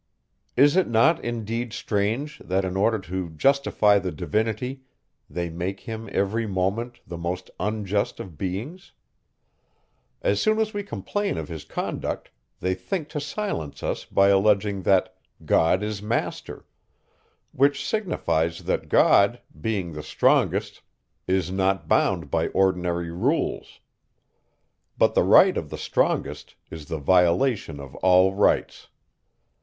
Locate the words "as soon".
10.23-10.57